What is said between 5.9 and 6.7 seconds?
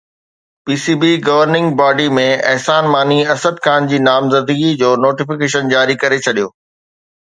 ڪري ڇڏيو